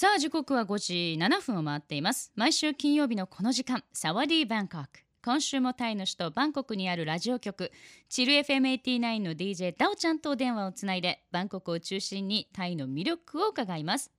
[0.00, 7.72] さあ時刻は5時7分を回っています毎週金曜日のこの時間サワディーバンコク今週もタイの首都バンコクにあるラジオ局
[8.08, 14.12] チル FM89 の DJ ダオちゃんと電話をつないでバンコクを中心にタイの魅力を伺います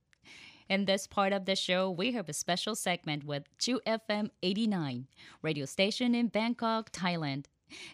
[0.68, 5.04] In this part of the show, we have a special segment with 2FM89,
[5.42, 7.46] radio station in Bangkok, Thailand.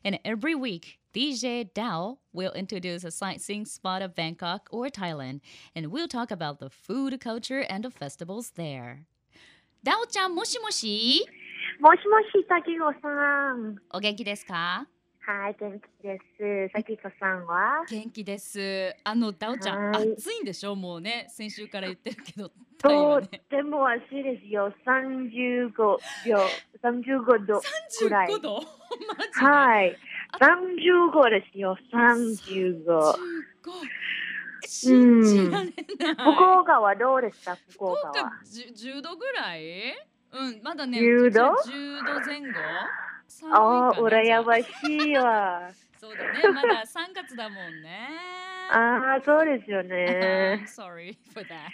[0.04, 5.40] And every week, DJ Dao will introduce a sightseeing spot of Bangkok or Thailand,
[5.74, 9.06] and we'll talk about the food culture and the festivals there.
[9.82, 11.26] Dao ちゃん、もしもし
[11.80, 13.08] もしもし、さきこさ
[13.54, 13.76] ん。
[13.94, 14.86] お元気ですか
[15.20, 16.72] はい、元気です。
[16.74, 18.94] さきこさんは元気です。
[19.02, 23.28] あの、ダオちゃん、はい暑いんでしょもうね、先週から言ってるけど、とね。
[23.38, 24.70] っても暑いですよ。
[24.86, 25.70] 35
[26.26, 26.38] 秒、
[26.84, 28.28] 35度くらい。
[28.28, 29.96] 35度マジではい。
[30.40, 32.84] 35ですよ、35。
[32.86, 33.16] 35
[34.66, 35.74] 信じられない。
[36.14, 38.32] 福岡はどうですか、福福岡岡は。
[38.44, 39.94] 10, 10度ぐらい
[40.32, 42.46] うん、まだね、10度こちら10度前後
[43.52, 45.70] ああ、羨ましいわ。
[45.98, 48.08] そうだね、まだ3月だもんね。
[48.70, 50.64] ああ、そうですよね。
[50.66, 51.70] sorry for that.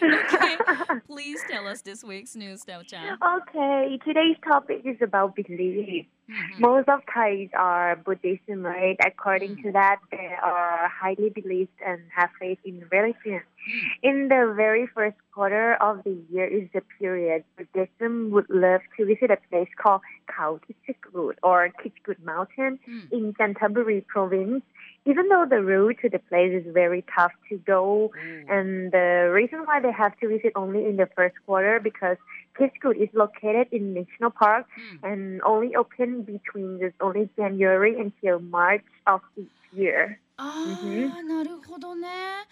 [0.00, 3.18] Okay, please tell us this week's news, Dao Chan.
[3.20, 6.06] Okay, today's topic is about belief.
[6.28, 6.60] Mm-hmm.
[6.62, 8.96] Most of Thais are Buddhism, right?
[9.04, 9.62] According mm.
[9.62, 13.40] to that, they are highly believed and have faith in religion.
[13.40, 13.88] Mm.
[14.02, 19.06] In the very first quarter of the year is the period Buddhism would love to
[19.06, 23.12] visit a place called Khao Kichikut or Kichikut Mountain Mm.
[23.12, 24.62] in Canterbury province.
[25.06, 28.10] Even though the route to the place is very tough to go,
[28.48, 32.18] and the reason why they have to visit only in the first quarter because
[32.58, 34.66] Kichikut is located in national park
[35.02, 40.18] and only open between this only January until March of each year.
[40.36, 40.64] あ
[41.18, 42.08] あ、なるほどね。
[42.08, 42.46] あ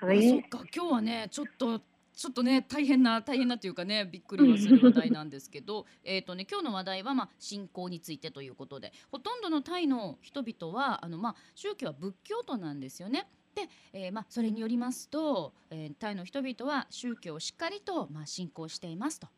[0.00, 0.42] そっはい。
[0.44, 1.80] か今日はねちょっと
[2.14, 13.28] ちょっとね大変な大変なというかねびっくりはする話題なんですけどえっとね今日の話題はまあ信仰についてということでほとんどのタイの人々はあのまあ宗教は仏教徒なんですよね。
[13.54, 19.28] で、えーまあそれによりますと、えータイの人々は宗教をしっかりとまあ信仰していますと。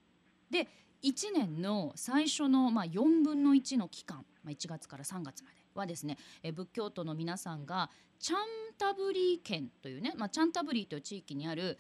[0.51, 0.69] で
[1.03, 8.39] 1年の最初のまあ4分の1の期間、まあ、1月から3月まではですね、え仏教徒の皆さんがチャン
[8.77, 11.79] タブリー県というね、まあ、チャンタブリーという地域にある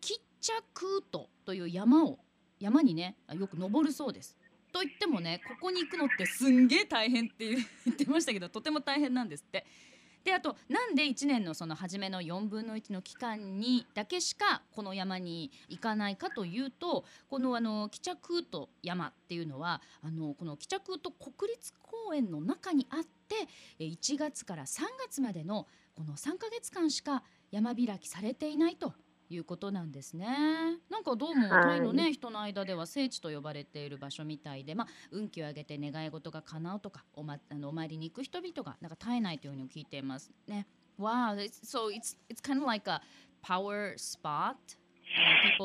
[0.00, 2.18] キッチャクートという山を
[2.58, 4.36] 山にねよく登るそうです。
[4.72, 7.58] と言ってもねここに行くのってすんげえ大変って言
[7.92, 9.64] ってましたけどとても大変なんですって。
[10.24, 23.48] であとなんで1年のその初めの4分の1の期間にだけしかこの山に行かないかというとこのあのキチャクート山っていうのはあのこのキチャクート国立公園の中にあって
[23.78, 28.92] 1月から3月までのこの3か月間しか山開きされていないと。
[29.30, 30.26] いうことなんですね。
[30.90, 40.66] なんかどうもはいタイのね人の間では聖地と呼ばれている場所みたいで、まあ運気を上げて願い事が叶うとかお,、ま、あのお参りに行く人々がなんか絶えないというふうに聞いていますね。
[40.98, 43.00] Wow, it's, so it's it's kind of like a
[43.42, 44.56] power spot.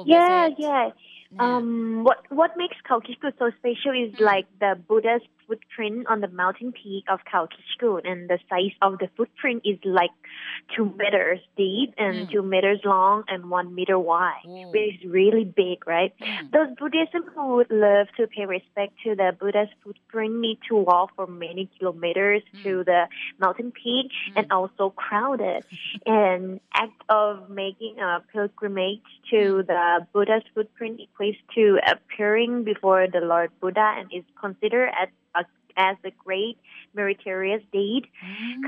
[0.05, 0.93] Yeah, yeah.
[1.31, 4.23] ね Um, what what makes Khao Kichkut so special is Mm.
[4.23, 8.97] like the Buddha's footprint on the mountain peak of Khao Kichkut, and the size of
[8.99, 10.11] the footprint is like
[10.75, 12.31] two meters deep and Mm.
[12.31, 14.45] two meters long and one meter wide.
[14.73, 16.13] which is really big, right?
[16.21, 20.75] うん Those Buddhism who would love to pay respect to the Buddha's footprint need to
[20.75, 22.63] walk for many kilometers Mm.
[22.63, 23.01] to the
[23.43, 24.07] mountain peak
[24.37, 25.61] and also crowded.
[26.05, 33.21] An act of making a pilgrimage to the Buddha's footprint equates to appearing before the
[33.31, 35.09] Lord Buddha and is considered as
[35.77, 36.57] as the Great
[36.93, 38.07] Meritorious Deed.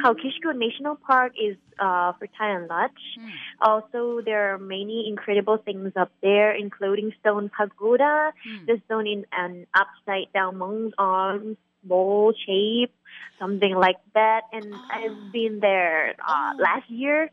[0.04, 0.56] Mm.
[0.56, 2.92] National Park is uh, fertile and lush.
[3.20, 3.30] Mm.
[3.62, 8.66] Also, there are many incredible things up there, including stone pagoda, mm.
[8.66, 12.94] the stone in an upside down monk's arms, bowl shape,
[13.40, 14.42] something like that.
[14.52, 14.88] And oh.
[14.92, 16.62] I've been there uh, oh.
[16.62, 17.30] last year.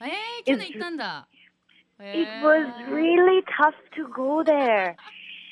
[0.00, 0.42] 에이,
[2.00, 4.96] It was really tough to go there.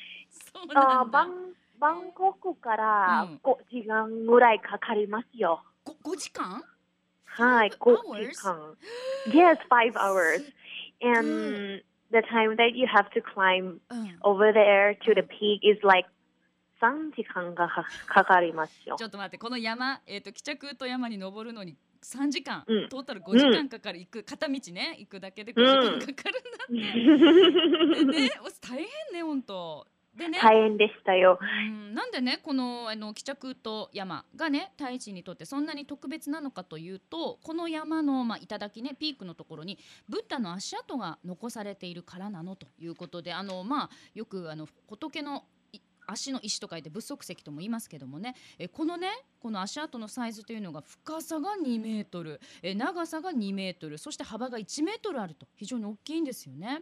[0.75, 1.52] uh, Bang
[1.83, 2.13] な Uh, んだ。
[2.13, 5.61] Bang, Bangkok からうん5時間ぐらいかかりますよ。
[5.83, 6.63] ご5時間？
[7.25, 8.29] はい、Five 5 hours?
[8.29, 8.77] 時間。
[9.27, 10.43] Yes, five hours.
[11.01, 16.07] And the time that you have to climb うん、over there to the peak is like
[16.81, 19.03] 3時間がかかかりますよち。
[19.03, 29.87] ょっと待ってこの山、えー、と帰着と山に登るのに3時間、うんトータル5時間かかる、行く片道ね行くだけで5時間かかるんだって、 でねお大変ね本当
[30.17, 31.39] でね大変でしたよ。
[31.41, 39.77] うんなんでねこのあの帰着と山がね太一にとってそんなに特別なのかというとこの山の、まあ、頂ねピークのところに
[40.07, 49.07] ブッダの足跡が残されているからなのということであの、まあ、よくあの仏のい足の石と書いて仏足石とも言いますけどもねえこのね
[49.39, 56.81] この足跡のサイズというのが深さが2メートルえ長さが2メートルそして幅が1メートルあると非常に大きいんですよね。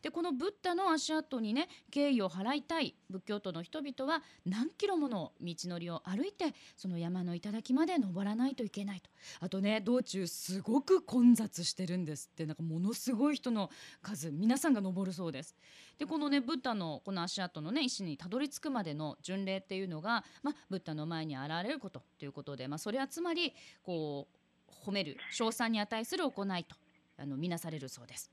[0.00, 9.10] でこのブッダの足跡にね敬意を払いたい仏教徒の人々は何キロもの道のりを歩いてその山の頂まで登らないといけないと
[9.40, 15.54] あとね道中すごく混雑してるんですってなんかものすごい人の数皆さんが登るそうです。
[15.98, 26.76] でこのねブッダのこの足跡のね石にたどり着くまでの巡礼っていうのが、まあ、ブッダの前に現れることということで、まあ、それはつまりこう褒める称賛に値する行いと
[27.18, 28.30] あの見なされるそうです。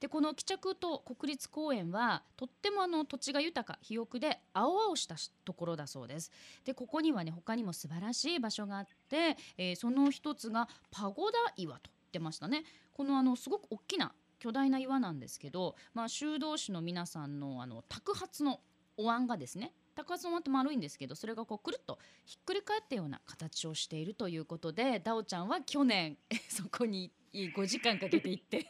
[0.00, 6.30] でこの帰着と国立公園はとってもあの土地が豊か肥沃で青々したところだそうです。
[6.64, 12.64] でここにはね他にも素晴らしい場所があって、えーその一つがパゴダ岩と言ってましたね。
[12.94, 18.60] このあのすごく大きな巨大な岩なんですけど、まあ、修道士の皆さんのあの托髪の
[18.96, 26.16] お椀がですね高髪のお椀って丸いんですけどそれがこうくるっとひっくり返ったような形をしているということでダオちゃんは去年
[26.48, 28.66] そこに5時間かけて行って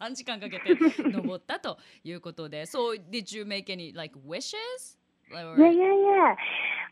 [0.00, 0.74] 3時間かけて
[1.10, 4.98] 登ったということで So did you make any like wishes?
[5.30, 6.36] Or- Yeah, yeah, yeah.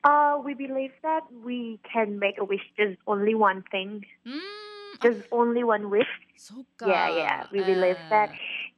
[0.03, 4.41] Uh, we believe that we can make a wish just only one thing, うーん
[5.03, 6.07] just only one wish.
[6.37, 8.31] そっか Yeah, yeah, we believe that.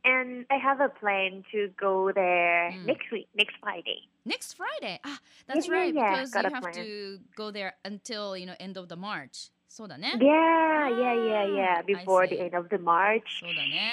[0.04, 2.86] And I have a plan to go there mm.
[2.86, 4.08] next week, next Friday.
[4.24, 5.00] Next Friday.
[5.04, 5.94] Ah, that's yeah, right.
[5.94, 6.74] Yeah, because you have plan.
[6.74, 9.50] to go there until, you know, end of the March.
[9.68, 11.82] So Yeah, yeah, yeah, ah, yeah.
[11.82, 13.42] Before the end of the March.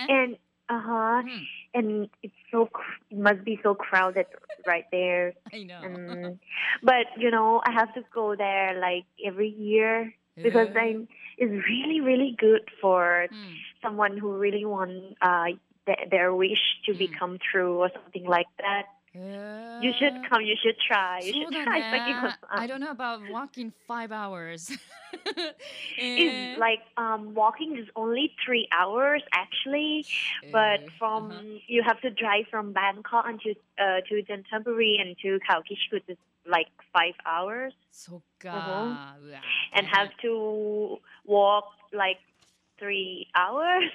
[0.10, 0.36] And
[0.68, 1.24] uh huh.
[1.74, 2.70] And it's so
[3.10, 4.26] it must be so crowded
[4.68, 5.34] right there.
[5.54, 5.80] I know.
[5.82, 6.40] Um,
[6.84, 11.08] but you know, I have to go there like every year because then
[11.38, 13.54] it's really really good for hmm.
[13.82, 15.46] someone who really want uh
[15.90, 17.00] th- their wish to mm.
[17.00, 18.86] become true or something like that.
[19.14, 19.82] Yeah.
[19.82, 20.42] You should come.
[20.42, 21.22] You should try.
[21.24, 21.78] You should try.
[22.10, 22.34] Yeah.
[22.52, 24.72] I don't know about walking five hours.
[25.98, 26.60] It's eh.
[26.60, 30.06] like um, walking is only three hours actually,
[30.52, 31.42] but eh, from uh-huh.
[31.68, 36.68] you have to drive from Bangkok until uh, to Canterbury and to Kaohsiung is like
[36.94, 37.74] five hours.
[37.92, 39.16] So uh-huh.
[39.74, 42.20] and have to walk like
[42.78, 43.92] three hours.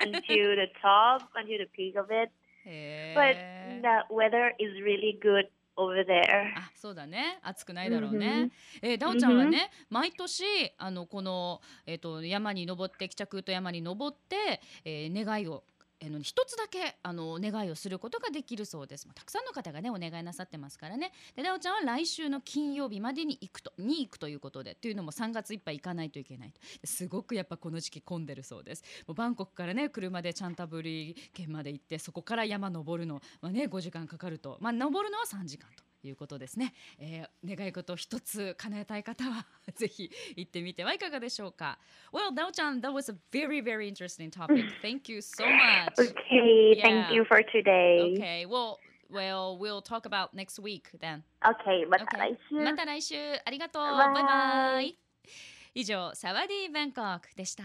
[0.00, 2.30] Until the top, until the peak of it.
[2.64, 6.52] へ But ー the weather is really good over there.
[6.56, 8.50] あそうだね暑くないだろうね、Mhm.
[8.82, 10.44] えー、ダオちゃんはね、毎年
[10.78, 15.64] あのこの、えー、と山に登って帰着と山に登って、えー願いを
[16.00, 19.08] えの一つだけあの願いをすることができるそうです。
[19.14, 21.12] たくさんの方がねお願いなさってますからね。
[21.34, 26.60] でダオちゃんは来週の金曜日までに行くとに行くということでというのも3月いっぱい行かないといけないと。
[26.84, 28.84] すごくやっぱこの時期混んでるそうです。
[29.06, 35.85] もうバンコクからね車でチャンタブリー県まで行ってそこから山登るのまあね5時間かかるとまあ登るのは3時間と。
[36.02, 41.78] いうことですね、えー願い事を一つ叶えたい方はぜひ行ってみてはいかがでしょうか
[42.12, 44.64] Well, Dao-chan, that was a very, very interesting topic.
[44.82, 45.94] Thank you so much.
[45.98, 47.08] Okay, Yeah.
[47.08, 48.14] thank you for today.
[48.16, 48.78] Okay, well,
[49.10, 51.22] well, we'll talk about next week then.
[51.44, 52.18] Okay, また Okay.
[52.18, 52.54] 来週。
[52.56, 53.14] また来週
[53.44, 53.82] ありがとう。
[53.82, 54.98] バイバイバイ。
[55.74, 57.64] 以上、サワディーバンコクでした。